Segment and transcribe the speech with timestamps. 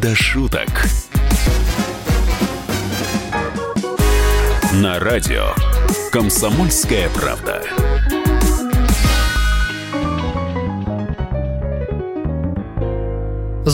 [0.00, 0.68] До шуток.
[4.72, 5.52] На радио
[6.10, 7.81] «Комсомольская правда».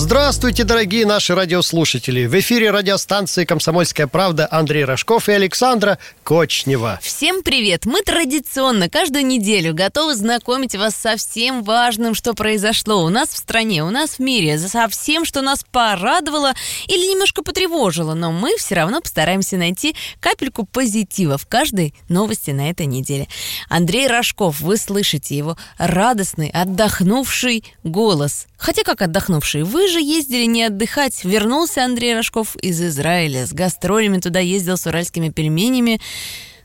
[0.08, 2.24] Здравствуйте, дорогие наши радиослушатели!
[2.24, 6.98] В эфире радиостанции «Комсомольская правда» Андрей Рожков и Александра Кочнева.
[7.02, 7.84] Всем привет!
[7.84, 13.36] Мы традиционно каждую неделю готовы знакомить вас со всем важным, что произошло у нас в
[13.36, 16.54] стране, у нас в мире, со всем, что нас порадовало
[16.86, 22.70] или немножко потревожило, но мы все равно постараемся найти капельку позитива в каждой новости на
[22.70, 23.28] этой неделе.
[23.68, 28.46] Андрей Рожков, вы слышите его радостный, отдохнувший голос.
[28.58, 31.24] Хотя как отдохнувший, вы же ездили не отдыхать.
[31.24, 33.46] Вернулся Андрей Рожков из Израиля.
[33.46, 36.00] С гастролями туда ездил с уральскими пельменями.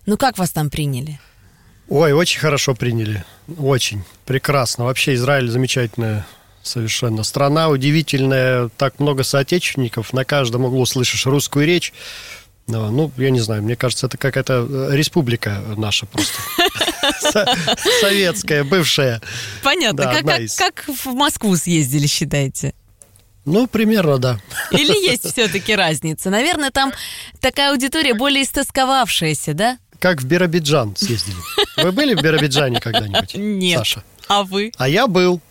[0.08, 1.20] Ну как вас там приняли?
[1.88, 3.24] Ой, очень хорошо приняли.
[3.60, 4.04] Очень.
[4.26, 4.86] Прекрасно.
[4.86, 6.26] Вообще Израиль замечательная
[6.64, 8.70] совершенно страна, удивительная.
[8.76, 10.14] Так много соотечественников.
[10.14, 11.94] На каждом углу слышишь русскую речь.
[12.68, 16.34] Ну, я не знаю, мне кажется, это какая-то э, республика наша просто.
[18.02, 19.22] Советская, бывшая.
[19.62, 20.14] Понятно.
[20.58, 22.74] Как в Москву съездили, считаете?
[23.46, 24.40] Ну, примерно, да.
[24.72, 26.30] Или есть все-таки разница?
[26.30, 26.94] Наверное, там
[27.42, 29.78] такая аудитория более истосковавшаяся, да?
[30.00, 31.36] Как в Биробиджан съездили.
[31.78, 33.36] Вы были в Биробиджане когда-нибудь?
[33.36, 33.80] Нет.
[33.80, 34.04] Саша?
[34.28, 34.72] А вы?
[34.78, 35.42] А я был.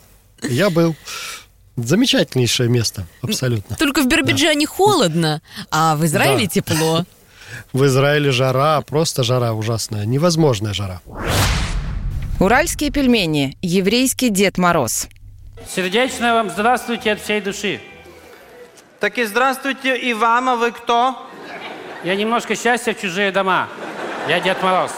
[0.42, 0.96] Я был.
[1.76, 3.76] Замечательнейшее место, абсолютно.
[3.76, 4.72] Только в Биробиджане да.
[4.72, 6.50] холодно, а в Израиле да.
[6.50, 7.04] тепло.
[7.72, 11.02] В Израиле жара, просто жара ужасная, невозможная жара.
[12.40, 13.56] Уральские пельмени.
[13.60, 15.06] Еврейский Дед Мороз.
[15.68, 17.80] Сердечное вам здравствуйте от всей души.
[19.00, 21.16] Так и здравствуйте и вам, а вы кто?
[22.04, 23.68] Я немножко счастья в чужие дома.
[24.28, 24.92] Я Дед Мороз.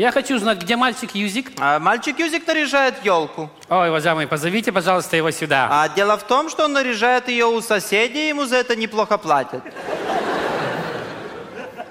[0.00, 1.52] Я хочу знать, где мальчик Юзик?
[1.58, 3.50] А мальчик Юзик наряжает елку.
[3.68, 5.68] Ой, уважаемый, позовите, пожалуйста, его сюда.
[5.70, 9.62] А дело в том, что он наряжает ее у соседей, ему за это неплохо платят.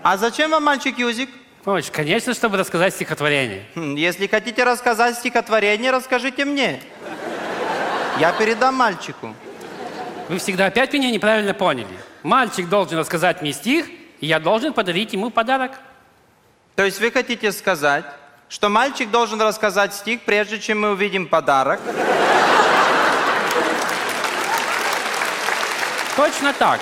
[0.02, 1.30] А зачем вам мальчик Юзик?
[1.66, 3.66] Ой, конечно, чтобы рассказать стихотворение.
[3.76, 6.82] Хм, если хотите рассказать стихотворение, расскажите мне.
[8.20, 9.36] Я передам мальчику.
[10.30, 11.96] Вы всегда опять меня неправильно поняли.
[12.24, 13.86] Мальчик должен рассказать мне стих,
[14.20, 15.74] и я должен подарить ему подарок.
[16.80, 18.06] То есть вы хотите сказать,
[18.48, 21.82] что мальчик должен рассказать стих, прежде чем мы увидим подарок?
[26.16, 26.80] Точно так.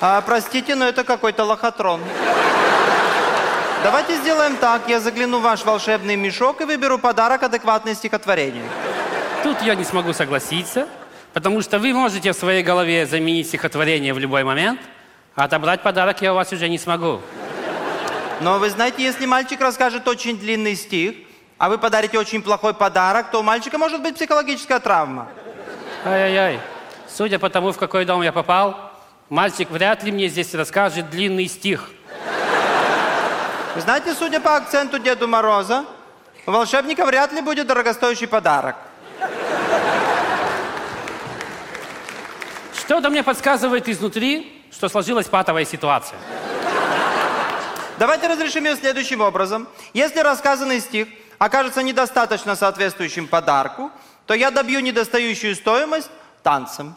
[0.00, 2.00] А, простите, но это какой-то лохотрон.
[3.84, 4.88] Давайте сделаем так.
[4.88, 8.64] Я загляну в ваш волшебный мешок и выберу подарок адекватное стихотворение.
[9.44, 10.88] Тут я не смогу согласиться,
[11.32, 14.80] потому что вы можете в своей голове заменить стихотворение в любой момент,
[15.36, 17.20] а отобрать подарок я у вас уже не смогу.
[18.40, 21.14] Но вы знаете, если мальчик расскажет очень длинный стих,
[21.58, 25.28] а вы подарите очень плохой подарок, то у мальчика может быть психологическая травма.
[26.06, 26.60] Ай-яй-яй.
[27.06, 28.92] Судя по тому, в какой дом я попал,
[29.28, 31.90] мальчик вряд ли мне здесь расскажет длинный стих.
[33.74, 35.84] Вы знаете, судя по акценту Деду Мороза,
[36.46, 38.76] у волшебника вряд ли будет дорогостоящий подарок.
[42.74, 46.18] Что-то мне подсказывает изнутри, что сложилась патовая ситуация.
[48.00, 49.68] Давайте разрешим ее следующим образом.
[49.92, 51.06] Если рассказанный стих
[51.36, 53.90] окажется недостаточно соответствующим подарку,
[54.24, 56.08] то я добью недостающую стоимость
[56.42, 56.96] танцем.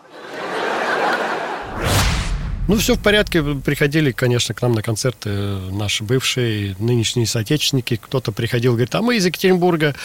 [2.70, 3.44] Ну, все в порядке.
[3.44, 8.00] Приходили, конечно, к нам на концерты наши бывшие, нынешние соотечественники.
[8.02, 9.96] Кто-то приходил, говорит, а мы из Екатеринбурга.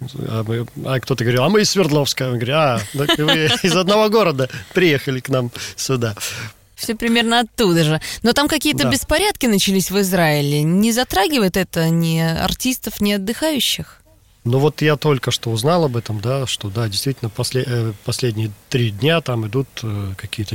[0.00, 2.24] А, мы, а кто-то говорил, а мы из Свердловска.
[2.24, 6.14] Я говорю, а, так вы из одного города приехали к нам сюда.
[6.76, 8.00] Все примерно оттуда же.
[8.22, 8.90] Но там какие-то да.
[8.90, 10.62] беспорядки начались в Израиле.
[10.62, 14.02] Не затрагивает это ни артистов, ни отдыхающих?
[14.46, 18.52] Ну вот я только что узнал об этом, да, что да, действительно после, э, последние
[18.68, 20.54] три дня там идут э, какие-то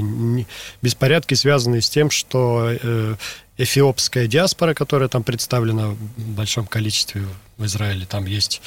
[0.82, 3.16] беспорядки, связанные с тем, что э,
[3.58, 7.26] эфиопская диаспора, которая там представлена в большом количестве
[7.58, 8.62] в Израиле, там есть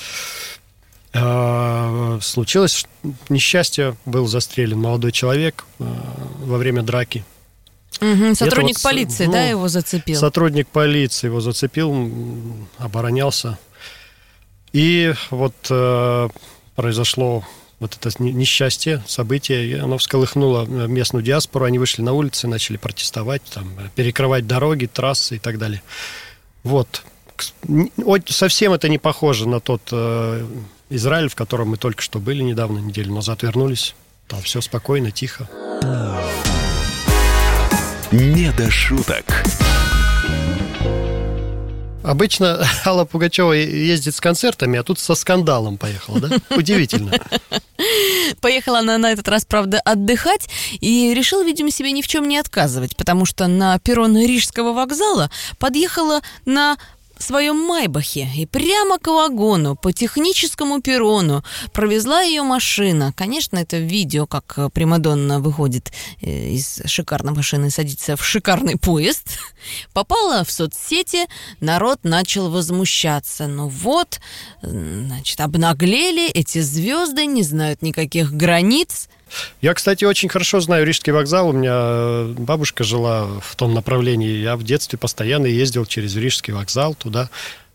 [2.22, 2.86] случилось
[3.28, 7.24] несчастье, был застрелен молодой человек во время драки.
[8.00, 10.18] Угу, сотрудник вот, полиции, ну, да, его зацепил?
[10.18, 12.10] Сотрудник полиции его зацепил,
[12.78, 13.58] оборонялся.
[14.72, 16.28] И вот э,
[16.74, 17.44] произошло
[17.80, 22.76] вот это несчастье, событие, и оно всколыхнуло э, местную диаспору, они вышли на улицы, начали
[22.76, 25.82] протестовать, там, перекрывать дороги, трассы и так далее.
[26.62, 27.02] Вот.
[28.26, 30.46] Совсем это не похоже на тот э,
[30.90, 33.94] Израиль, в котором мы только что были недавно, неделю назад вернулись.
[34.28, 35.48] Там все спокойно, тихо.
[38.14, 39.24] Не до шуток.
[42.04, 46.28] Обычно Алла Пугачева ездит с концертами, а тут со скандалом поехала, да?
[46.56, 47.10] Удивительно.
[48.40, 52.38] Поехала она на этот раз, правда, отдыхать и решила, видимо, себе ни в чем не
[52.38, 55.28] отказывать, потому что на перрон Рижского вокзала
[55.58, 56.76] подъехала на
[57.24, 61.42] своем Майбахе и прямо к вагону, по техническому перрону
[61.72, 63.12] провезла ее машина.
[63.16, 68.76] Конечно, это видео, как э, Примадонна выходит э, из шикарной машины и садится в шикарный
[68.76, 69.38] поезд.
[69.92, 71.26] Попала в соцсети,
[71.60, 73.46] народ начал возмущаться.
[73.46, 74.20] Ну вот,
[74.62, 79.08] значит, обнаглели эти звезды, не знают никаких границ.
[79.60, 81.48] Я, кстати, очень хорошо знаю Рижский вокзал.
[81.48, 84.38] У меня э, бабушка жила в том направлении.
[84.38, 87.30] Я в детстве постоянно ездил через Рижский вокзал туда.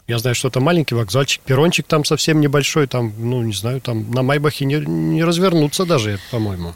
[0.09, 4.09] Я знаю, что это маленький вокзальчик, перрончик там совсем небольшой, там, ну, не знаю, там
[4.09, 6.73] на Майбахе не, не развернуться даже, по-моему.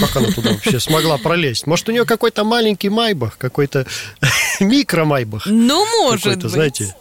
[0.00, 1.68] Как она туда вообще смогла пролезть?
[1.68, 3.86] Может, у нее какой-то маленький Майбах, какой-то
[4.60, 5.46] микро-Майбах?
[5.46, 6.50] Ну, может быть.
[6.50, 6.96] знаете,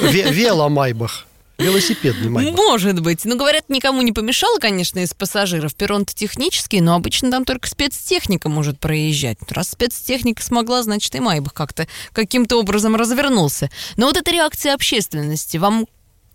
[0.00, 1.26] вело-Майбах.
[1.60, 2.56] Велосипедный майбах.
[2.56, 3.24] Может быть.
[3.24, 5.74] Ну, говорят, никому не помешало, конечно, из пассажиров.
[5.74, 9.38] Перрон-то технический, но обычно там только спецтехника может проезжать.
[9.50, 13.70] Раз спецтехника смогла, значит, и майбах как-то каким-то образом развернулся.
[13.96, 15.86] Но вот эта реакция общественности, вам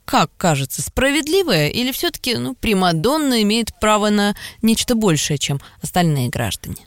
[0.05, 6.77] как кажется, справедливая или все-таки ну, Примадонна имеет право на нечто большее, чем остальные граждане?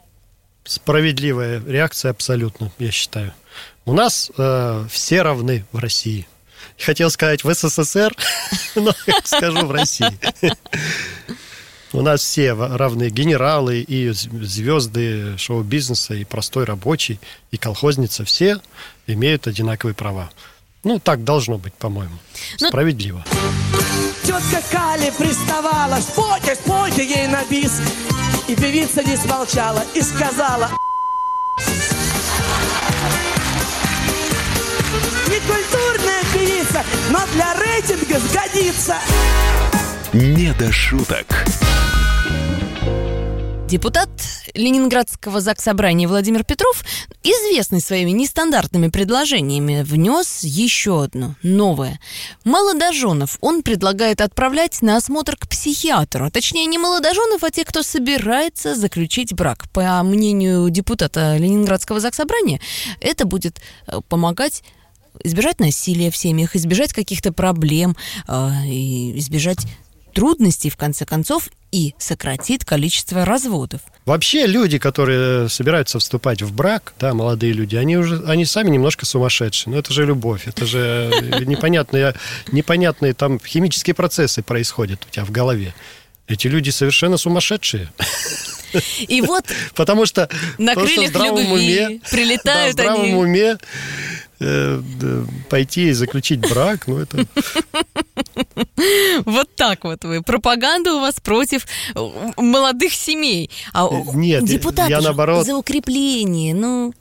[0.64, 3.34] Справедливая реакция абсолютно, я считаю.
[3.86, 6.28] У нас э, все равны в России–
[6.78, 8.14] Хотел сказать в СССР,
[8.74, 8.94] но
[9.24, 10.18] скажу в России.
[11.92, 17.18] У нас все равные генералы и звезды шоу-бизнеса, и простой рабочий,
[17.50, 18.24] и колхозница.
[18.24, 18.60] Все
[19.06, 20.30] имеют одинаковые права.
[20.84, 22.18] Ну, так должно быть, по-моему.
[22.60, 22.68] Но...
[22.68, 23.24] Справедливо.
[24.22, 27.80] Тетка Кали приставала, спойте, спойте ей на бис.
[28.48, 30.70] И певица не смолчала и сказала...
[35.48, 38.96] Некультурная певица, но для рейтинга сгодится.
[40.12, 41.26] Не до шуток.
[43.66, 44.10] Депутат
[44.54, 46.82] Ленинградского заксобрания Владимир Петров,
[47.22, 51.98] известный своими нестандартными предложениями, внес еще одно, новое.
[52.44, 56.26] Молодоженов он предлагает отправлять на осмотр к психиатру.
[56.26, 59.68] А точнее, не молодоженов, а тех, кто собирается заключить брак.
[59.70, 62.60] По мнению депутата Ленинградского заксобрания,
[63.00, 64.62] это будет э, помогать
[65.24, 67.96] избежать насилия в семьях, избежать каких-то проблем,
[68.26, 69.66] э, избежать
[70.14, 73.82] трудностей, в конце концов, и сократит количество разводов.
[74.06, 79.04] Вообще люди, которые собираются вступать в брак, да, молодые люди, они уже, они сами немножко
[79.04, 79.74] сумасшедшие.
[79.74, 81.10] Но это же любовь, это же
[81.46, 82.14] непонятные,
[82.50, 85.74] непонятные там химические процессы происходят у тебя в голове.
[86.28, 87.90] Эти люди совершенно сумасшедшие.
[89.08, 89.44] И вот
[89.74, 90.28] потому что
[90.58, 93.14] на крыльях любви уме, прилетают да, в здравом они.
[93.14, 93.58] уме
[94.40, 94.82] э,
[95.48, 97.24] пойти и заключить брак, ну это...
[99.24, 100.22] Вот так вот вы.
[100.22, 103.50] Пропаганда у вас против э, молодых семей.
[103.72, 106.54] А Нет, депутаты я наоборот- за укрепление.
[106.54, 106.92] Ну,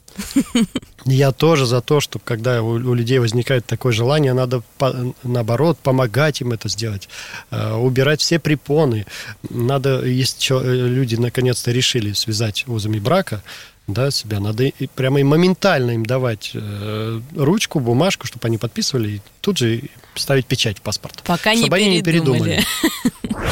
[1.05, 5.77] Я тоже за то, что когда у, у людей возникает такое желание, надо по- наоборот
[5.79, 7.07] помогать им это сделать,
[7.51, 9.05] э, убирать все препоны.
[9.49, 13.41] Надо, если чё- э, люди наконец-то решили связать узами брака,
[13.87, 19.09] да, себя, надо и прямо и моментально им давать э, ручку, бумажку, чтобы они подписывали,
[19.09, 19.83] и тут же
[20.15, 21.21] ставить печать в паспорт.
[21.25, 22.65] пока не чтобы они не передумали.
[23.23, 23.47] передумали.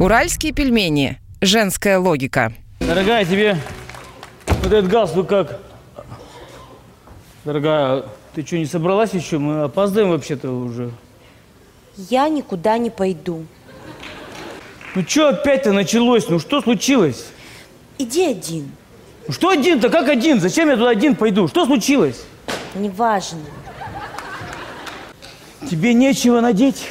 [0.00, 1.20] Уральские пельмени.
[1.40, 2.52] Женская логика.
[2.80, 3.56] Дорогая, тебе
[4.46, 5.60] вот этот галстук как?
[7.48, 9.38] Дорогая, ты что, не собралась еще?
[9.38, 10.90] Мы опаздываем вообще-то уже.
[11.96, 13.46] Я никуда не пойду.
[14.94, 16.28] Ну что опять-то началось?
[16.28, 17.24] Ну что случилось?
[17.96, 18.70] Иди один.
[19.26, 19.88] Ну что один-то?
[19.88, 20.42] Как один?
[20.42, 21.48] Зачем я туда один пойду?
[21.48, 22.22] Что случилось?
[22.74, 23.40] Неважно.
[25.70, 26.84] Тебе нечего надеть?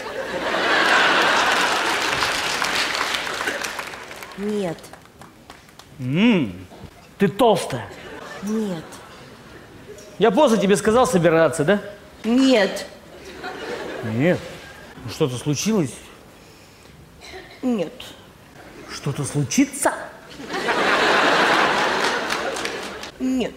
[4.39, 4.77] Нет.
[7.19, 7.85] Ты толстая.
[8.41, 8.83] Нет.
[10.19, 11.79] Я поздно тебе сказал собираться, да?
[12.23, 12.85] Нет.
[14.03, 14.39] Нет.
[15.03, 15.93] Ну, Что-то случилось?
[17.61, 17.93] Нет.
[18.91, 19.93] Что-то случится?
[23.19, 23.53] Нет.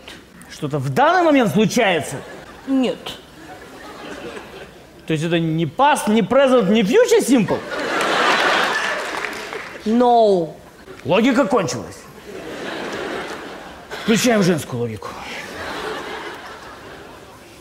[0.50, 2.17] Что-то в данный момент случается?
[2.67, 2.99] Нет.
[5.07, 7.59] То есть это не past, не present, не future simple?
[9.87, 10.55] No.
[11.05, 11.97] Логика кончилась.
[14.05, 15.09] Включаем женскую логику.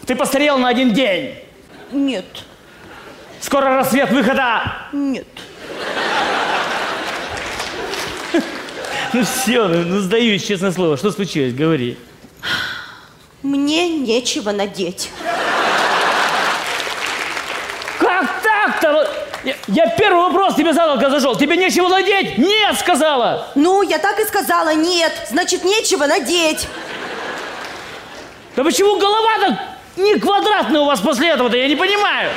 [0.10, 1.36] Ты постарел на один день.
[1.92, 2.26] Нет.
[3.40, 4.64] Скоро рассвет выхода.
[4.92, 5.28] Нет.
[9.14, 10.98] Ну все, ну, ну сдаюсь, честное слово.
[10.98, 11.54] Что случилось?
[11.54, 11.96] Говори.
[13.44, 15.12] Мне нечего надеть.
[18.00, 19.12] Как так-то?
[19.44, 21.36] Я, я первый вопрос тебе задал, когда зашел.
[21.36, 22.40] Тебе нечего надеть?
[22.40, 23.48] Нет, сказала.
[23.54, 25.14] Ну, я так и сказала, нет.
[25.30, 26.68] Значит, нечего надеть.
[28.56, 29.69] Да почему голова так
[30.00, 31.58] не квадратная у вас после этого-то?
[31.58, 32.32] Я не понимаю.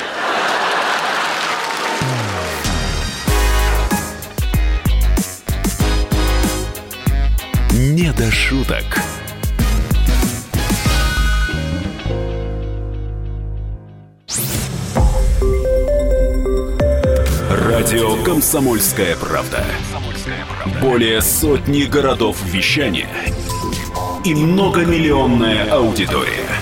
[7.73, 8.85] «Не до шуток».
[17.51, 19.65] Радио «Комсомольская правда».
[20.81, 23.09] Более сотни городов вещания
[24.25, 26.62] и многомиллионная аудитория.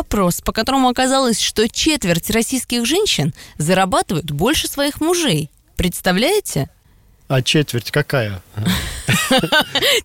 [0.00, 5.50] Опрос, по которому оказалось, что четверть российских женщин зарабатывают больше своих мужей.
[5.76, 6.68] Представляете?
[7.28, 8.42] А четверть какая?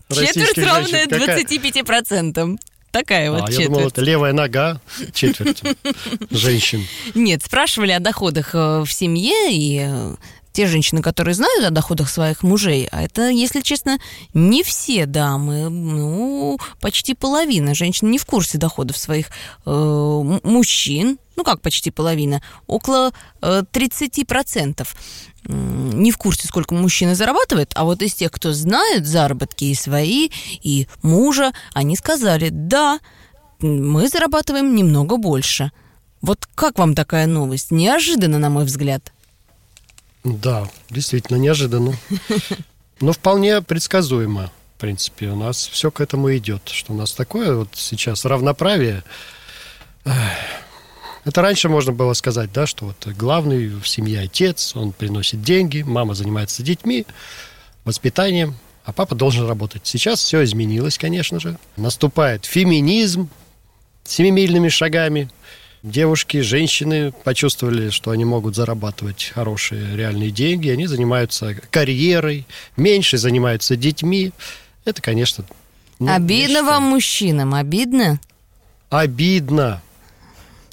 [0.10, 1.44] Четверть равная женщин какая?
[1.44, 2.58] 25%.
[2.92, 3.68] Такая вот А, я четверть.
[3.68, 4.80] думал, это левая нога
[5.14, 5.64] четверть
[6.32, 6.86] женщин.
[7.14, 10.16] Нет, спрашивали о доходах э, в семье, и э,
[10.56, 14.00] те женщины, которые знают о доходах своих мужей, а это, если честно,
[14.34, 19.28] не все дамы, ну, почти половина женщин не в курсе доходов своих
[19.66, 24.88] э, мужчин, ну как почти половина, около э, 30%
[25.50, 29.76] м, не в курсе, сколько мужчина зарабатывает, а вот из тех, кто знает заработки и
[29.76, 30.30] свои,
[30.64, 33.00] и мужа, они сказали, да,
[33.60, 35.72] мы зарабатываем немного больше.
[36.22, 37.72] Вот как вам такая новость?
[37.72, 39.12] Неожиданно, на мой взгляд.
[40.26, 41.94] Да, действительно, неожиданно.
[43.00, 44.52] Но вполне предсказуемо.
[44.76, 46.68] В принципе, у нас все к этому идет.
[46.68, 49.04] Что у нас такое вот сейчас равноправие.
[50.04, 55.82] Это раньше можно было сказать, да, что вот главный в семье отец, он приносит деньги,
[55.82, 57.06] мама занимается детьми,
[57.84, 59.82] воспитанием, а папа должен работать.
[59.86, 61.58] Сейчас все изменилось, конечно же.
[61.78, 63.30] Наступает феминизм
[64.04, 65.30] семимильными шагами.
[65.86, 70.70] Девушки, женщины почувствовали, что они могут зарабатывать хорошие реальные деньги.
[70.70, 74.32] Они занимаются карьерой, меньше занимаются детьми.
[74.84, 75.46] Это, конечно...
[76.00, 78.20] ну, обидно вам, мужчинам, обидно?
[78.90, 79.84] Обидно.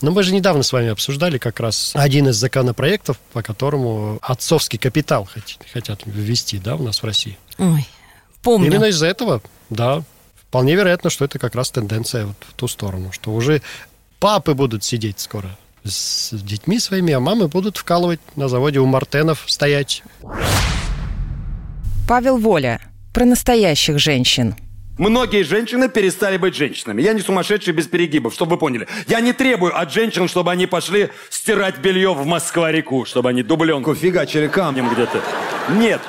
[0.01, 4.79] Но мы же недавно с вами обсуждали как раз один из законопроектов, по которому отцовский
[4.79, 7.37] капитал хот- хотят ввести, да, у нас в России.
[7.59, 7.87] Ой,
[8.43, 8.69] помню.
[8.69, 10.05] Именно из-за этого, да,
[10.49, 13.61] вполне вероятно, что это как раз тенденция вот в ту сторону, что уже
[14.23, 15.49] папы будут сидеть скоро
[15.83, 20.05] с детьми своими, а мамы будут вкалывать на заводе у Мартенов стоять.
[22.09, 22.81] Павел Воля.
[23.13, 24.55] Про настоящих женщин.
[24.97, 27.03] Многие женщины перестали быть женщинами.
[27.03, 28.87] Я не сумасшедший без перегибов, чтобы вы поняли.
[29.09, 33.93] Я не требую от женщин, чтобы они пошли стирать белье в Москва-реку, чтобы они дубленку
[33.95, 35.21] фигачили камнем где-то.
[35.71, 36.01] Нет.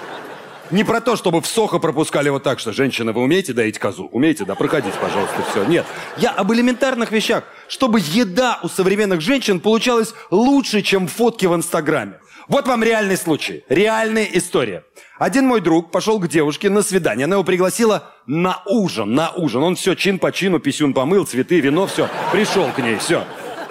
[0.74, 4.10] Не про то, чтобы в Сохо пропускали вот так, что женщина, вы умеете доить козу?
[4.12, 4.56] Умеете, да?
[4.56, 5.64] Проходите, пожалуйста, все.
[5.66, 5.86] Нет.
[6.18, 7.44] Я об элементарных вещах.
[7.68, 12.14] Чтобы еда у современных женщин получалась лучше, чем фотки в Инстаграме.
[12.48, 13.64] Вот вам реальный случай.
[13.70, 14.84] Реальная история.
[15.20, 17.26] Один мой друг пошел к девушке на свидание.
[17.26, 19.62] Она его пригласила на ужин, на ужин.
[19.62, 22.10] Он все чин по чину, писюн помыл, цветы, вино, все.
[22.32, 23.24] Пришел к ней, все.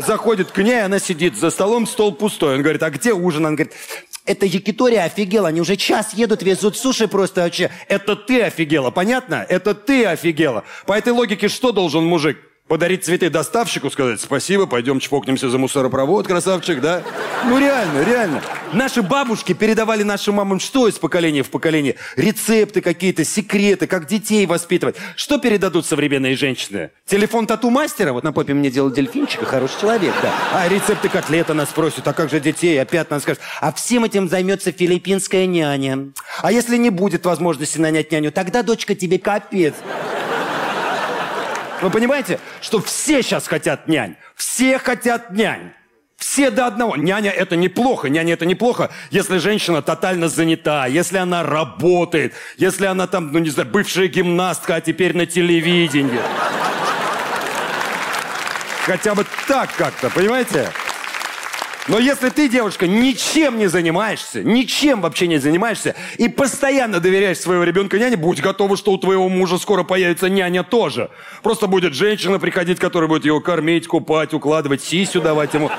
[0.07, 2.57] Заходит к ней, она сидит за столом, стол пустой.
[2.57, 3.47] Он говорит, а где ужин?
[3.47, 3.75] Она говорит,
[4.25, 7.71] это Якитория офигела, они уже час едут, везут суши просто вообще.
[7.89, 9.45] Это ты офигела, понятно?
[9.49, 10.65] Это ты офигела.
[10.87, 12.39] По этой логике что должен мужик?
[12.73, 17.03] Подарить цветы доставщику, сказать спасибо, пойдем чпокнемся за мусоропровод, красавчик, да?
[17.45, 18.43] Ну реально, реально.
[18.73, 21.97] Наши бабушки передавали нашим мамам что из поколения в поколение?
[22.17, 24.97] Рецепты какие-то, секреты, как детей воспитывать.
[25.17, 26.93] Что передадут современные женщины?
[27.05, 28.15] Телефон тату-мастера?
[28.15, 30.33] Вот на попе мне делал дельфинчика, хороший человек, да.
[30.55, 32.81] А рецепты котлет она спросит, а как же детей?
[32.81, 36.13] Опять она скажет, а всем этим займется филиппинская няня.
[36.41, 39.75] А если не будет возможности нанять няню, тогда, дочка, тебе капец.
[41.83, 44.17] Вы понимаете, что все сейчас хотят нянь?
[44.37, 45.73] Все хотят нянь.
[46.17, 46.95] Все до одного.
[46.95, 53.09] Няня это неплохо, няня это неплохо, если женщина тотально занята, если она работает, если она
[53.09, 56.21] там, ну не знаю, бывшая гимнастка, а теперь на телевидении.
[58.87, 60.71] Хотя бы так как-то, понимаете?
[61.89, 67.65] Но если ты, девушка, ничем не занимаешься, ничем вообще не занимаешься и постоянно доверяешь своего
[67.65, 71.11] ребенка няне, будь готова, что у твоего мужа скоро появится няня тоже.
[71.43, 75.71] Просто будет женщина приходить, которая будет его кормить, купать, укладывать, сисю давать ему.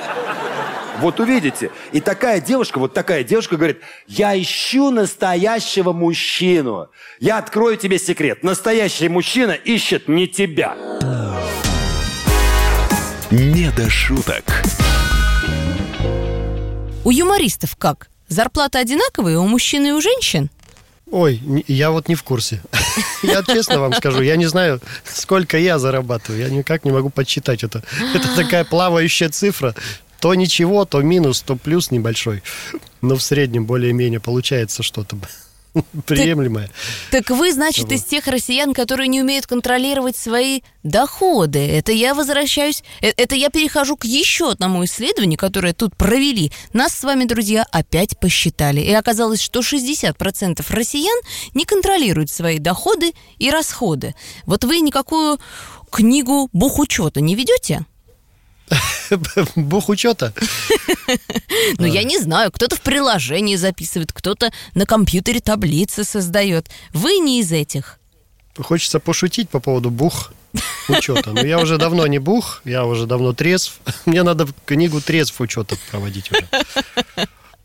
[0.99, 1.71] Вот увидите.
[1.93, 6.89] И такая девушка, вот такая девушка говорит, я ищу настоящего мужчину.
[7.19, 8.43] Я открою тебе секрет.
[8.43, 10.75] Настоящий мужчина ищет не тебя.
[13.31, 14.43] Не до шуток.
[17.05, 18.09] У юмористов как?
[18.29, 20.49] Зарплата одинаковая у мужчин и у женщин?
[21.11, 22.61] Ой, я вот не в курсе.
[23.23, 26.41] Я честно вам скажу, я не знаю, сколько я зарабатываю.
[26.41, 27.83] Я никак не могу подсчитать это.
[28.15, 29.75] Это такая плавающая цифра.
[30.19, 32.41] То ничего, то минус, то плюс небольшой.
[33.01, 35.17] Но в среднем более-менее получается что-то
[36.05, 36.69] приемлемое.
[37.11, 41.59] Так вы, значит, из тех россиян, которые не умеют контролировать свои доходы.
[41.59, 46.51] Это я возвращаюсь, э, это я перехожу к еще одному исследованию, которое тут провели.
[46.73, 48.81] Нас с вами, друзья, опять посчитали.
[48.81, 51.19] И оказалось, что 60% россиян
[51.53, 54.15] не контролируют свои доходы и расходы.
[54.45, 55.39] Вот вы никакую
[55.91, 57.85] книгу бухучета не ведете?
[59.55, 60.33] Бухучета?
[61.77, 66.69] Ну, я не знаю, кто-то в приложении записывает, кто-то на компьютере таблицы создает.
[66.93, 67.99] Вы не из этих.
[68.57, 70.31] Хочется пошутить по поводу бух
[70.87, 71.31] учета.
[71.31, 73.79] Но я уже давно не бух, я уже давно трезв.
[74.05, 76.47] Мне надо книгу трезв учета проводить уже.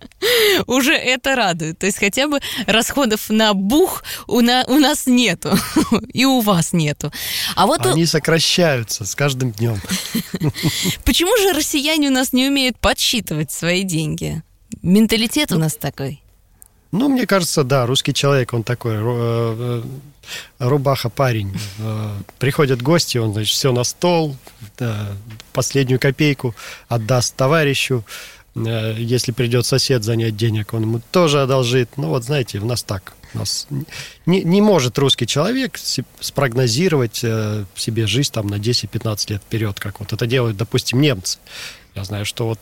[0.66, 1.78] Уже это радует.
[1.78, 5.56] То есть хотя бы расходов на бух у, на- у нас нету.
[6.12, 7.12] И у вас нету.
[7.56, 9.80] А вот у- Они сокращаются с каждым днем.
[11.04, 14.42] почему же россияне у нас не умеют подсчитывать свои деньги?
[14.82, 16.22] Менталитет у нас такой.
[16.90, 19.82] Ну, мне кажется, да, русский человек, он такой э, э,
[20.58, 21.54] рубаха парень.
[21.80, 24.36] Э, Приходят гости, он, значит, все на стол,
[25.52, 26.54] последнюю копейку
[26.88, 28.04] отдаст товарищу.
[28.06, 31.90] Э, Если придет сосед занять денег, он ему тоже одолжит.
[31.96, 33.14] Ну, вот знаете, у нас так.
[33.34, 33.66] У нас
[34.26, 35.78] не, не может русский человек
[36.20, 41.38] спрогнозировать э, себе жизнь там на 10-15 лет вперед, как вот это делают, допустим, немцы.
[41.94, 42.58] Я знаю, что вот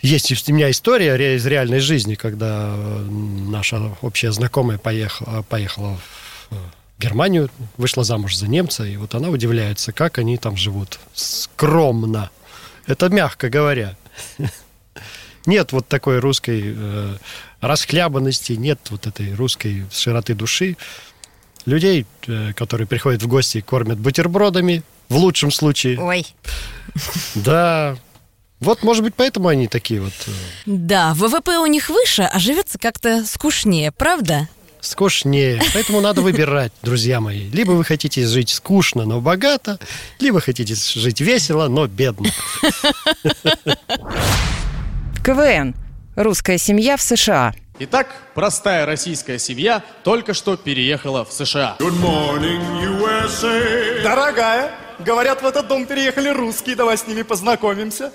[0.00, 6.54] есть у меня история из реальной жизни, когда э, наша общая знакомая поехала, поехала в
[6.54, 6.56] э,
[6.98, 10.98] Германию, вышла замуж за немца, и вот она удивляется, как они там живут.
[11.12, 12.30] Скромно.
[12.90, 13.96] Это мягко говоря.
[15.46, 17.16] Нет вот такой русской э,
[17.60, 20.76] расхлябанности, нет вот этой русской широты души.
[21.66, 25.98] Людей, э, которые приходят в гости, кормят бутербродами, в лучшем случае.
[25.98, 26.26] Ой.
[27.36, 27.96] Да.
[28.58, 30.30] Вот, может быть, поэтому они такие вот э,
[30.66, 34.48] Да, ВВП у них выше, а живется как-то скучнее, правда?
[34.80, 35.60] Скучнее.
[35.74, 37.48] Поэтому надо выбирать, друзья мои.
[37.50, 39.78] Либо вы хотите жить скучно, но богато,
[40.18, 42.30] либо хотите жить весело, но бедно.
[45.24, 45.74] КВН.
[46.16, 47.54] Русская семья в США.
[47.78, 51.76] Итак, простая российская семья только что переехала в США.
[54.02, 58.12] Дорогая, говорят, в этот дом переехали русские, давай с ними познакомимся.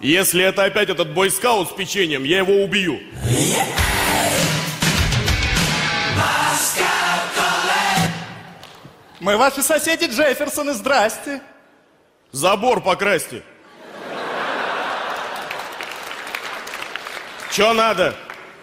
[0.00, 3.00] Если это опять этот бойскаут с печеньем, я его убью.
[9.20, 11.42] Мы ваши соседи Джефферсоны, здрасте.
[12.30, 13.42] Забор покрасьте.
[17.50, 18.14] Че надо?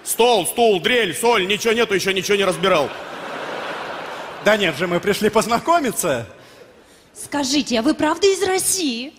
[0.04, 2.90] Стол, стул, дрель, соль, ничего нету, еще ничего не разбирал.
[4.46, 6.28] Да нет же, мы пришли познакомиться.
[7.14, 9.14] Скажите, а вы правда из России?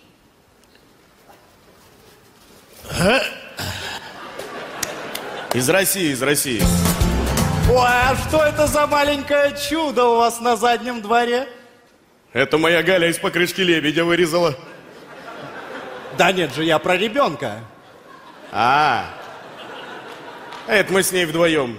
[5.53, 6.86] Из России, из России.
[7.69, 11.49] Ой, а что это за маленькое чудо у вас на заднем дворе?
[12.31, 14.55] Это моя Галя из покрышки лебедя вырезала.
[16.17, 17.59] Да нет же, я про ребенка.
[18.53, 19.05] А,
[20.65, 21.77] это мы с ней вдвоем.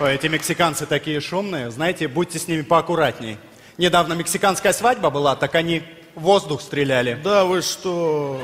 [0.00, 1.70] Ой, эти мексиканцы такие шумные.
[1.70, 3.36] Знаете, будьте с ними поаккуратней.
[3.76, 5.82] Недавно мексиканская свадьба была, так они
[6.14, 7.20] в воздух стреляли.
[7.22, 8.40] Да вы что?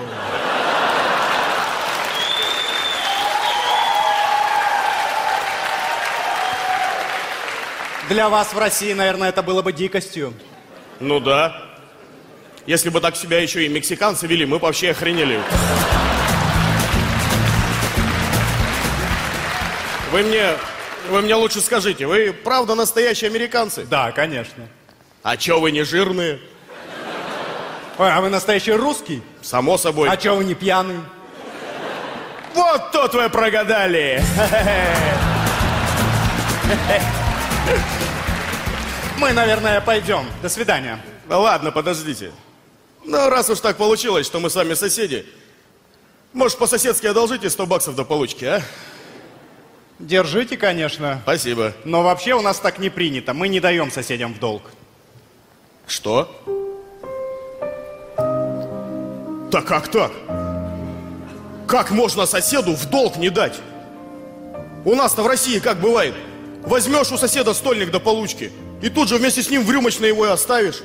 [8.08, 10.34] Для вас в России, наверное, это было бы дикостью.
[11.00, 11.62] Ну да.
[12.66, 15.40] Если бы так себя еще и мексиканцы вели, мы бы вообще охренели.
[20.12, 20.50] Вы мне,
[21.10, 23.84] вы мне лучше скажите, вы правда настоящие американцы?
[23.84, 24.68] Да, конечно.
[25.22, 26.38] А чё вы не жирные?
[27.98, 29.22] Ой, а вы настоящий русский?
[29.40, 30.08] Само собой.
[30.10, 31.00] А чё вы не пьяный?
[32.54, 34.22] Вот тут вы прогадали.
[39.18, 40.26] мы, наверное, пойдем.
[40.42, 41.00] До свидания.
[41.28, 42.32] Да ладно, подождите.
[43.04, 45.26] Ну, раз уж так получилось, что мы с вами соседи,
[46.32, 48.62] может, по-соседски одолжите 100 баксов до получки, а?
[50.00, 51.20] Держите, конечно.
[51.22, 51.72] Спасибо.
[51.84, 53.32] Но вообще у нас так не принято.
[53.32, 54.62] Мы не даем соседям в долг.
[55.86, 56.28] Что?
[59.50, 60.12] Да как так?
[61.68, 63.60] Как можно соседу в долг не дать?
[64.84, 66.14] У нас-то в России как бывает?
[66.66, 68.50] Возьмешь у соседа стольник до получки,
[68.80, 70.82] и тут же вместе с ним в рюмочной его и оставишь.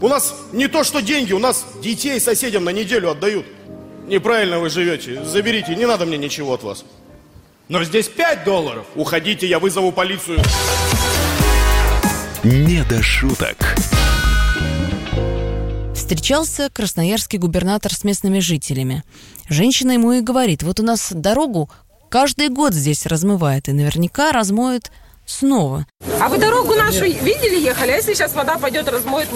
[0.00, 3.46] У нас не то что деньги, у нас детей соседям на неделю отдают.
[4.06, 5.22] Неправильно вы живете.
[5.24, 6.84] Заберите, не надо мне ничего от вас.
[7.68, 8.86] Но здесь 5 долларов.
[8.94, 10.38] Уходите, я вызову полицию.
[12.42, 13.56] Не до шуток.
[15.94, 19.04] Встречался красноярский губернатор с местными жителями.
[19.48, 21.70] Женщина ему и говорит, вот у нас дорогу
[22.10, 24.90] каждый год здесь размывает, и наверняка размоет
[25.24, 25.86] снова.
[26.20, 27.92] А вы дорогу нашу видели, ехали?
[27.92, 29.28] А если сейчас вода пойдет, размоет?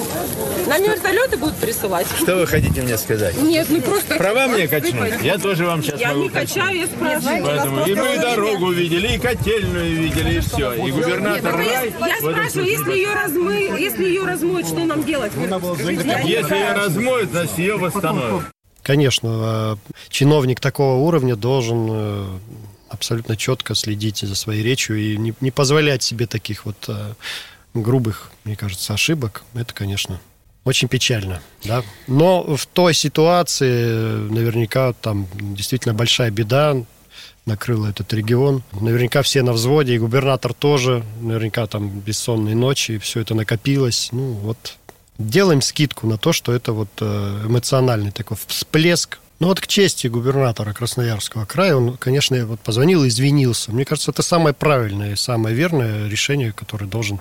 [0.67, 2.07] Нам вертолеты будут присылать.
[2.19, 3.41] Что вы хотите мне сказать?
[3.41, 4.17] Нет, ну просто...
[4.17, 5.15] Права мне качнуть?
[5.23, 7.45] Я тоже вам сейчас Я могу не качаю, я спрашиваю.
[7.45, 10.75] Поэтому и мы дорогу видели, и котельную видели, и все.
[10.75, 11.95] И губернатор Нет, рай.
[12.09, 15.33] Я спрашиваю, если ее размы, если ее размоют, что нам делать?
[15.37, 18.54] Если ее размоют, значит ее восстановят.
[18.85, 22.39] Конечно, э, чиновник такого уровня должен э,
[22.91, 27.15] абсолютно четко следить за своей речью и не, не позволять себе таких вот э,
[27.73, 29.43] грубых, мне кажется, ошибок.
[29.55, 30.21] Это, конечно,
[30.65, 31.83] очень печально, да.
[32.07, 36.77] Но в той ситуации наверняка там действительно большая беда
[37.47, 38.63] накрыла этот регион.
[38.73, 41.03] Наверняка все на взводе, и губернатор тоже.
[41.23, 44.11] Наверняка там бессонные ночи, и все это накопилось.
[44.13, 44.77] Ну, вот
[45.19, 49.19] делаем скидку на то, что это вот э, эмоциональный такой всплеск.
[49.41, 53.73] Ну вот к чести губернатора Красноярского края, он, конечно, вот позвонил и извинился.
[53.73, 57.21] Мне кажется, это самое правильное и самое верное решение, которое должен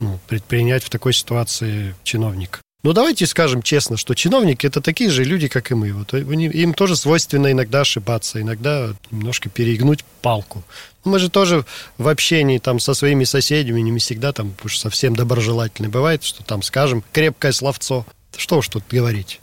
[0.00, 2.60] ну, предпринять в такой ситуации чиновник.
[2.84, 5.92] Ну, давайте скажем честно, что чиновники это такие же люди, как и мы.
[5.92, 10.64] Вот им тоже свойственно иногда ошибаться, иногда немножко перегнуть палку.
[11.04, 11.64] Мы же тоже
[11.96, 15.90] в общении там со своими соседями не всегда там уж совсем доброжелательны.
[15.90, 18.04] Бывает, что там скажем крепкое словцо.
[18.36, 19.40] Что уж тут говорить.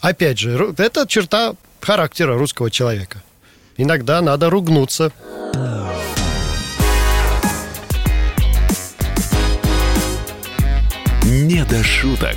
[0.00, 3.22] Опять же, это черта характера русского человека.
[3.76, 5.12] Иногда надо ругнуться.
[11.24, 12.36] Не до шуток.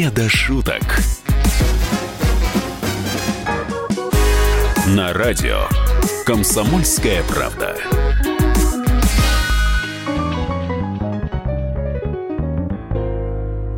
[0.00, 0.82] Не до шуток.
[4.86, 5.68] На радио
[6.24, 7.76] «Комсомольская правда».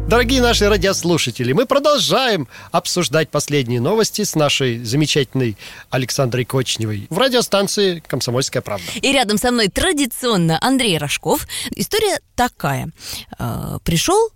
[0.06, 5.56] Дорогие наши радиослушатели, мы продолжаем обсуждать последние новости с нашей замечательной
[5.90, 8.84] Александрой Кочневой в радиостанции «Комсомольская правда».
[8.94, 11.48] И рядом со мной традиционно Андрей Рожков.
[11.74, 12.92] История такая.
[13.40, 14.30] Э, Пришел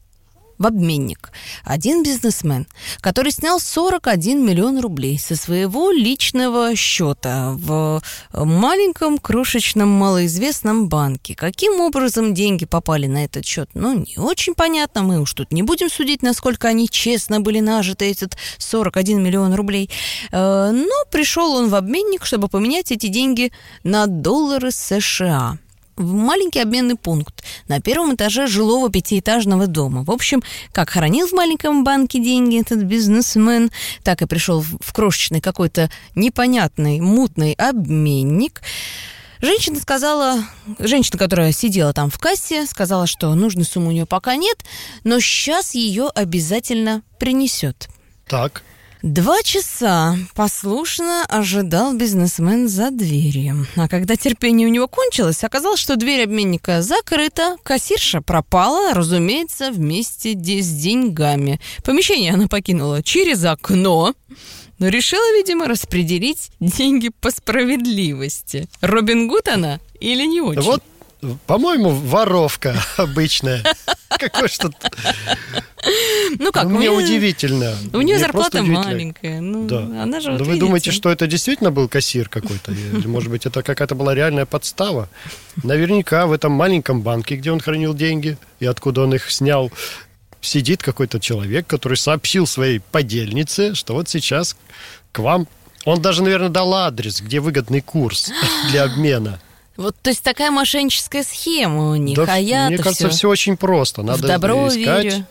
[0.58, 1.30] в обменник
[1.64, 2.66] один бизнесмен,
[3.00, 11.34] который снял 41 миллион рублей со своего личного счета в маленьком крошечном малоизвестном банке.
[11.34, 15.02] Каким образом деньги попали на этот счет, ну, не очень понятно.
[15.02, 19.90] Мы уж тут не будем судить, насколько они честно были нажиты, этот 41 миллион рублей.
[20.32, 25.58] Э, Но пришел он в обменник, чтобы поменять эти деньги на доллары США
[25.96, 30.04] в маленький обменный пункт на первом этаже жилого пятиэтажного дома.
[30.04, 33.70] В общем, как хранил в маленьком банке деньги этот бизнесмен,
[34.02, 38.62] так и пришел в крошечный какой-то непонятный, мутный обменник.
[39.40, 40.44] Женщина сказала,
[40.78, 44.58] женщина, которая сидела там в кассе, сказала, что нужной суммы у нее пока нет,
[45.04, 47.88] но сейчас ее обязательно принесет.
[48.26, 48.62] Так.
[49.06, 53.64] Два часа послушно ожидал бизнесмен за дверью.
[53.76, 60.32] А когда терпение у него кончилось, оказалось, что дверь обменника закрыта, кассирша пропала, разумеется, вместе
[60.32, 61.60] с деньгами.
[61.84, 64.12] Помещение она покинула через окно,
[64.80, 68.68] но решила, видимо, распределить деньги по справедливости.
[68.80, 70.62] Робин Гуд она или не очень?
[70.62, 70.82] Вот,
[71.46, 73.62] по-моему, воровка обычная.
[74.08, 74.70] Какой что
[76.38, 77.74] Ну как, Мне удивительно.
[77.92, 79.40] У нее зарплата маленькая.
[79.40, 80.02] Ну, Да.
[80.02, 82.72] она же вы думаете, что это действительно был кассир какой-то?
[82.72, 85.08] Или, может быть, это какая-то была реальная подстава?
[85.62, 89.72] Наверняка в этом маленьком банке, где он хранил деньги, и откуда он их снял,
[90.40, 94.56] сидит какой-то человек, который сообщил своей подельнице, что вот сейчас
[95.12, 95.48] к вам...
[95.84, 98.30] Он даже, наверное, дал адрес, где выгодный курс
[98.70, 99.40] для обмена.
[99.76, 103.56] Вот, то есть такая мошенническая схема у них, Да, а я мне кажется, все очень
[103.56, 104.02] просто.
[104.02, 105.26] Надо в добро искать, верю.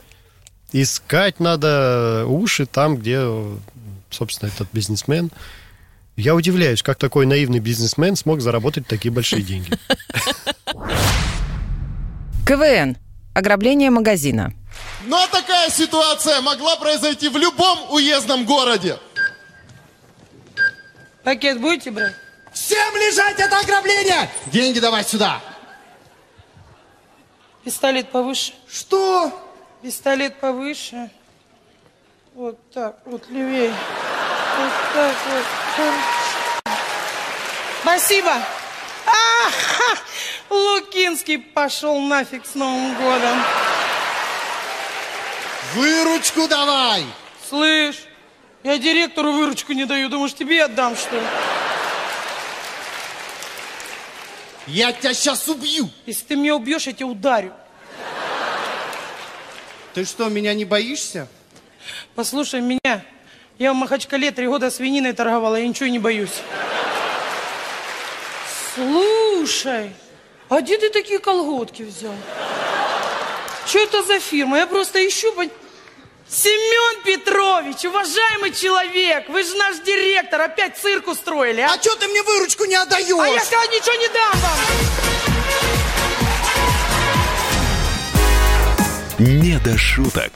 [0.71, 3.27] искать надо уши там, где,
[4.11, 5.31] собственно, этот бизнесмен.
[6.15, 9.71] Я удивляюсь, как такой наивный бизнесмен смог заработать такие большие деньги.
[12.47, 12.97] КВН.
[13.33, 14.53] Ограбление магазина.
[15.07, 18.97] Но такая ситуация могла произойти в любом уездном городе.
[21.23, 22.13] Пакет будете брать?
[22.55, 24.29] Всем лежать, это ограбление!
[24.45, 25.41] Деньги давай сюда.
[27.65, 28.53] Пистолет повыше.
[28.65, 29.29] Что?
[29.81, 31.11] Пистолет повыше.
[32.33, 33.73] Вот так, вот левее.
[34.57, 35.93] Вот так вот.
[37.81, 38.31] Спасибо.
[38.31, 39.97] А, ха!
[40.49, 43.43] Лукинский пошел нафиг с Новым годом.
[45.73, 47.03] Выручку давай.
[47.49, 48.01] Слышь,
[48.63, 50.07] я директору выручку не даю.
[50.07, 51.27] Думаешь, тебе отдам, что ли?
[54.67, 55.89] Я тебя сейчас убью.
[56.05, 57.53] Если ты меня убьешь, я тебя ударю.
[59.93, 61.27] Ты что, меня не боишься?
[62.15, 63.05] Послушай меня.
[63.57, 66.41] Я в Махачкале три года свининой торговала, я ничего не боюсь.
[68.73, 69.93] Слушай,
[70.49, 72.13] а где ты такие колготки взял?
[73.65, 74.57] Что это за фирма?
[74.57, 75.33] Я просто ищу...
[76.27, 81.73] Семен Петрович, уважаемый человек, вы же наш директор, опять цирк устроили, а?
[81.73, 83.07] А что ты мне выручку не отдаешь?
[83.11, 84.57] А я сказал, ничего не дам вам.
[89.19, 90.31] Не до шуток.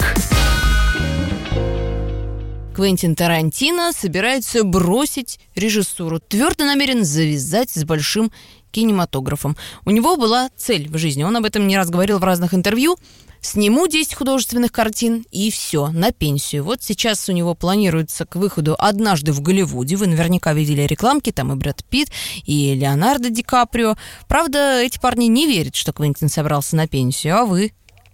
[2.76, 6.20] Квентин Тарантино собирается бросить режиссуру.
[6.20, 8.32] Твердо намерен завязать с большим
[8.72, 9.58] кинематографом.
[9.86, 11.24] У него была цель в жизни.
[11.24, 12.96] Он об этом не раз говорил в разных интервью.
[13.42, 16.64] Сниму 10 художественных картин и все, на пенсию.
[16.66, 19.96] Вот сейчас у него планируется к выходу «Однажды в Голливуде».
[19.96, 22.10] Вы наверняка видели рекламки, там и Брэд Питт,
[22.46, 23.96] и Леонардо Ди Каприо.
[24.28, 27.74] Правда, эти парни не верят, что Квентин собрался на пенсию, а вы?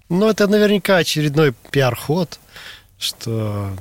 [0.09, 2.39] Ну, это наверняка очередной пиар-ход,
[2.99, 3.71] что...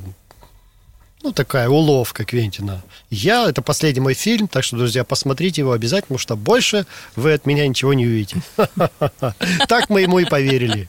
[1.24, 2.82] Ну, такая уловка Квентина.
[3.08, 7.32] Я, это последний мой фильм, так что, друзья, посмотрите его обязательно, потому что больше вы
[7.32, 8.42] от меня ничего не увидите.
[9.66, 10.86] Так мы ему и поверили.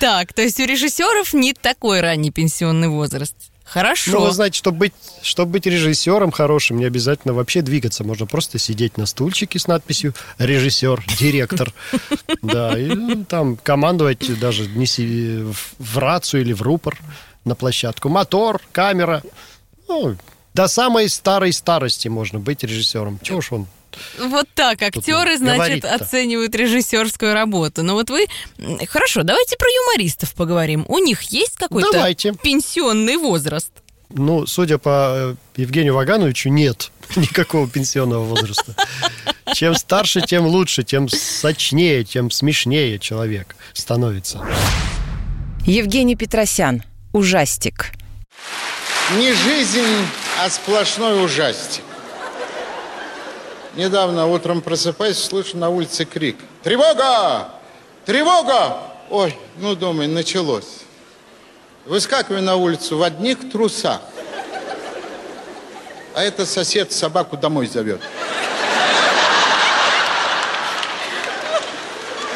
[0.00, 3.36] Так, то есть у режиссеров не такой ранний пенсионный возраст.
[3.62, 4.10] Хорошо.
[4.10, 8.02] Ну, вы знаете, чтобы быть, чтобы быть режиссером хорошим, не обязательно вообще двигаться.
[8.02, 11.72] Можно просто сидеть на стульчике с надписью «режиссер», «директор».
[12.42, 16.98] Да, и ну, там командовать даже в рацию или в рупор
[17.44, 18.08] на площадку.
[18.08, 19.22] Мотор, камера.
[19.88, 20.16] Ну,
[20.54, 23.18] до самой старой старости можно быть режиссером.
[23.22, 23.66] Чего уж он
[24.18, 27.82] Вот так актеры, значит, оценивают режиссерскую работу.
[27.82, 28.26] Но вот вы...
[28.88, 30.84] Хорошо, давайте про юмористов поговорим.
[30.88, 32.32] У них есть какой-то Давайте.
[32.32, 33.70] пенсионный возраст?
[34.12, 38.74] Ну, судя по э, Евгению Вагановичу, нет никакого пенсионного возраста.
[39.54, 44.44] Чем старше, тем лучше, тем сочнее, тем смешнее человек становится.
[45.64, 46.82] Евгений Петросян.
[47.12, 47.86] Ужастик.
[49.16, 50.06] Не жизнь,
[50.40, 51.82] а сплошной ужастик.
[53.74, 56.36] Недавно утром просыпаюсь, слышу на улице крик.
[56.62, 57.48] Тревога!
[58.06, 58.78] Тревога!
[59.10, 60.82] Ой, ну, думаю, началось.
[61.84, 64.00] Выскакиваю на улицу в одних трусах.
[66.14, 68.00] А это сосед собаку домой зовет.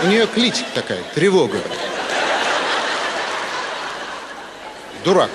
[0.03, 1.59] У нее кличка такая, тревога.
[5.05, 5.31] Дурак.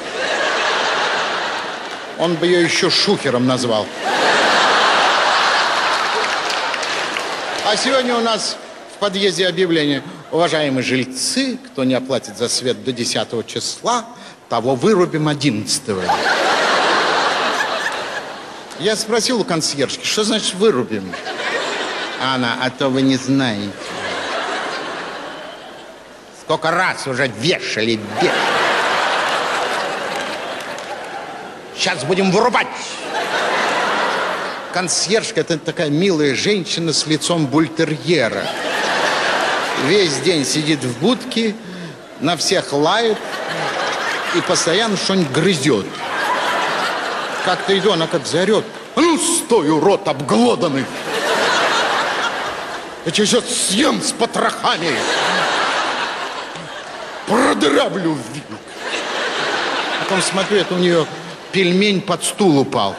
[2.17, 3.85] Он бы ее еще шухером назвал.
[7.65, 8.57] А сегодня у нас
[8.95, 10.01] в подъезде объявление.
[10.31, 14.05] Уважаемые жильцы, кто не оплатит за свет до 10 числа,
[14.49, 15.81] того вырубим 11
[18.79, 21.11] Я спросил у консьержки, что значит вырубим?
[22.21, 23.71] Она, а то вы не знаете.
[26.41, 28.58] Сколько раз уже вешали, вешали.
[31.79, 32.67] Сейчас будем вырубать.
[34.73, 38.45] Консьержка– это такая милая женщина с лицом бультерьера.
[39.85, 41.55] Весь день сидит в будке,
[42.19, 43.17] на всех лает
[44.35, 45.85] и постоянно что-нибудь грызет.
[47.45, 48.23] Как-то иду, она как.
[48.25, 50.83] «А ну, стой, урод обглоданный!
[53.05, 54.91] Я тебя сейчас съем с потрохами!
[57.25, 58.59] продырявлю вилкой.
[59.99, 61.05] Потом смотрю, это у нее
[61.51, 62.95] пельмень под стул упал.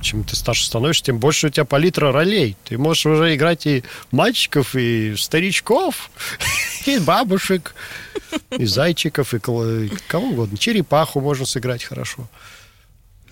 [0.00, 2.56] Чем ты старше становишься, тем больше у тебя палитра ролей.
[2.64, 6.10] Ты можешь уже играть и мальчиков, и старичков,
[6.86, 7.74] и бабушек,
[8.50, 10.58] и зайчиков, и кого угодно.
[10.58, 12.28] Черепаху можно сыграть хорошо.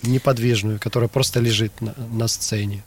[0.03, 2.83] Неподвижную, которая просто лежит на, на сцене.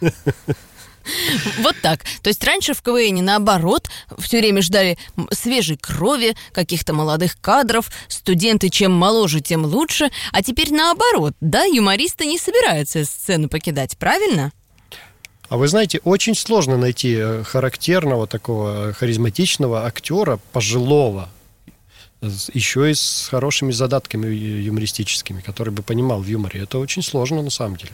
[1.58, 2.04] Вот так.
[2.22, 4.98] То есть раньше в КВН наоборот все время ждали
[5.30, 12.26] свежей крови, каких-то молодых кадров, студенты чем моложе, тем лучше, а теперь наоборот, да, юмористы
[12.26, 14.52] не собираются сцену покидать, правильно?
[15.48, 21.30] А вы знаете, очень сложно найти э, характерного такого харизматичного актера пожилого,
[22.20, 26.62] еще и с хорошими задатками ю- юмористическими, который бы понимал в юморе.
[26.62, 27.92] Это очень сложно на самом деле.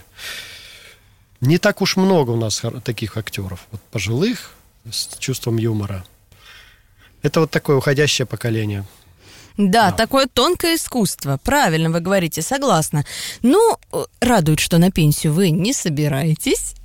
[1.46, 4.54] Не так уж много у нас таких актеров, вот пожилых
[4.90, 6.02] с чувством юмора.
[7.20, 8.86] Это вот такое уходящее поколение.
[9.56, 11.38] Да, такое тонкое искусство.
[11.42, 13.04] Правильно вы говорите, согласна.
[13.42, 16.74] Ну, э, радует, что на пенсию вы не собираетесь.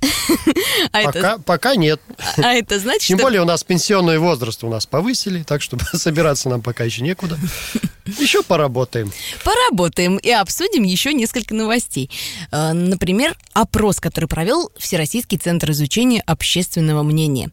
[0.92, 2.00] А Пока, это, пока нет.
[2.38, 3.26] а это значит, Тем что...
[3.26, 7.36] более у нас пенсионный возраст у нас повысили, так что собираться нам пока еще некуда.
[8.18, 9.12] Еще поработаем.
[9.44, 12.10] Поработаем и обсудим еще несколько новостей.
[12.50, 17.50] Э, Например, опрос, который провел Всероссийский центр изучения общественного мнения.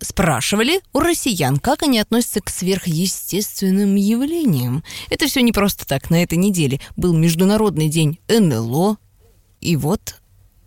[0.00, 4.59] Спрашивали у россиян, как они относятся к сверхъестественным явлениям.
[5.08, 6.10] Это все не просто так.
[6.10, 8.98] На этой неделе был Международный день НЛО.
[9.60, 10.16] И вот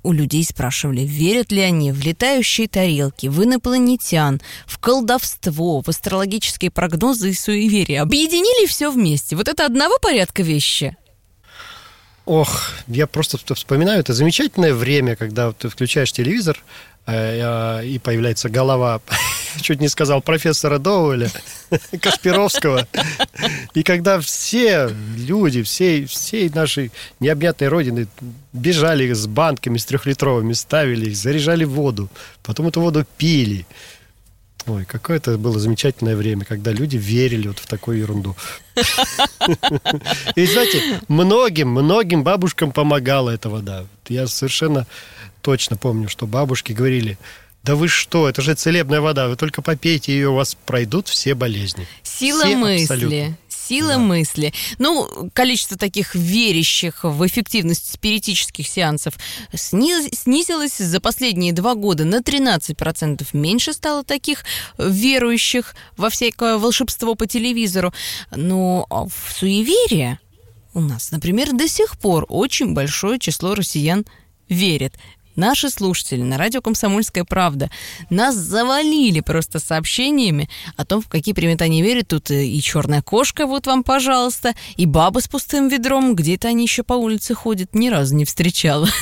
[0.03, 6.71] у людей спрашивали, верят ли они в летающие тарелки, в инопланетян, в колдовство, в астрологические
[6.71, 8.01] прогнозы и суеверия.
[8.01, 9.35] Объединили все вместе.
[9.35, 10.95] Вот это одного порядка вещи.
[12.25, 16.61] Ох, я просто вспоминаю, это замечательное время, когда ты включаешь телевизор,
[17.05, 19.01] э, э, и появляется голова,
[19.61, 21.29] чуть не сказал, профессора Доуэля,
[22.01, 22.87] Кашпировского.
[23.73, 28.07] И когда все люди, всей, всей нашей необъятной родины
[28.51, 32.09] бежали с банками, с трехлитровыми, ставили их, заряжали воду,
[32.43, 33.65] потом эту воду пили.
[34.65, 38.35] Ой, какое это было замечательное время, когда люди верили вот в такую ерунду.
[40.35, 43.85] И знаете, многим, многим бабушкам помогала эта вода.
[44.07, 44.87] Я совершенно
[45.41, 47.17] точно помню, что бабушки говорили,
[47.63, 51.33] да вы что, это же целебная вода, вы только попейте ее, у вас пройдут все
[51.33, 51.87] болезни.
[52.03, 52.83] Сила Все мысли.
[52.83, 53.37] абсолютно.
[53.47, 54.53] Сила мысли.
[54.77, 59.13] Ну, количество таких верящих в эффективность спиритических сеансов
[59.53, 63.25] сниз- снизилось за последние два года на 13%.
[63.31, 64.43] Меньше стало таких
[64.77, 67.93] верующих во всякое волшебство по телевизору.
[68.35, 70.19] Но а в суеверие
[70.73, 74.05] у нас, например, до сих пор очень большое число россиян
[74.49, 74.95] верит.
[75.35, 77.71] Наши слушатели на радио «Комсомольская правда»
[78.09, 82.09] нас завалили просто сообщениями о том, в какие приметы они верят.
[82.09, 86.15] Тут э, и черная кошка, вот вам, пожалуйста, и баба с пустым ведром.
[86.15, 88.87] Где-то они еще по улице ходят, ни разу не встречала.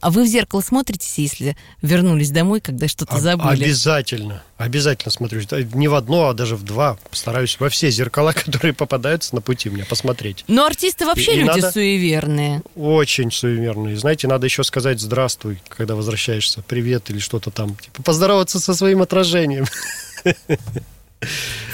[0.00, 3.64] А вы в зеркало смотритесь, если вернулись домой, когда что-то Об- забыли?
[3.64, 4.42] Обязательно.
[4.56, 5.40] Обязательно смотрю.
[5.74, 6.96] Не в одно, а даже в два.
[7.10, 10.44] Стараюсь во все зеркала, которые попадаются на пути мне, посмотреть.
[10.46, 12.62] Но артисты вообще И- и люди надо- суеверные.
[12.76, 13.96] Очень суеверные.
[13.96, 16.62] Знаете, надо еще сказать здравствуй, когда возвращаешься.
[16.62, 17.74] Привет или что-то там.
[17.76, 19.66] Типа поздороваться со своим отражением.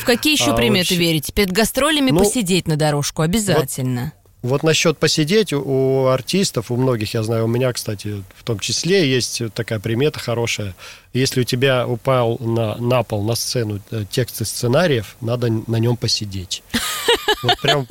[0.00, 1.32] В какие еще А, приметы вообще- верите?
[1.32, 4.12] Перед гастролями Ну, посидеть на дорожку обязательно.
[4.14, 4.19] Вот
[4.62, 9.42] насчет посидеть у, артистов, у многих, я знаю, у меня, кстати, в том числе есть
[9.54, 10.74] такая примета хорошая.
[11.12, 15.96] Если у тебя упал на, на пол, на сцену э, тексты сценариев, надо на нем
[15.96, 16.62] посидеть.
[17.42, 17.86] Вот прям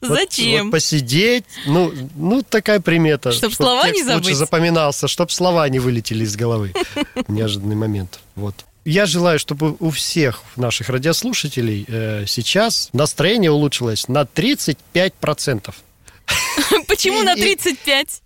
[0.00, 0.66] вот- Зачем?
[0.66, 3.30] вот посидеть, ну, ну такая примета.
[3.30, 4.36] Чтоб слова не текст лучше забыть.
[4.36, 6.72] запоминался, чтобы слова не вылетели из головы.
[7.28, 8.20] Неожиданный момент.
[8.34, 8.64] Вот.
[8.84, 15.74] Я желаю, чтобы у всех наших радиослушателей э, сейчас настроение улучшилось на 35%.
[16.86, 18.22] Почему на 35?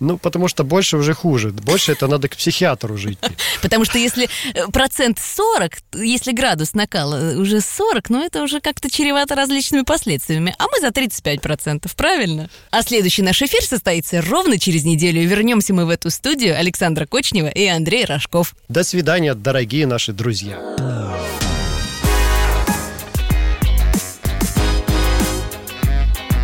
[0.00, 1.50] Ну, потому что больше уже хуже.
[1.50, 3.30] Больше это надо к психиатру уже идти.
[3.62, 8.60] Потому что если э, процент 40, если градус накала э, уже 40, ну это уже
[8.60, 10.54] как-то чревато различными последствиями.
[10.58, 12.48] А мы за 35%, правильно?
[12.70, 15.26] А следующий наш эфир состоится ровно через неделю.
[15.26, 18.54] Вернемся мы в эту студию Александра Кочнева и Андрей Рожков.
[18.68, 20.58] До свидания, дорогие наши друзья.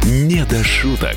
[0.05, 1.17] Не до шуток.